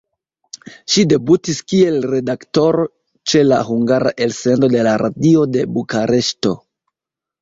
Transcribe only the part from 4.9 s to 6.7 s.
Radio de Bukareŝto.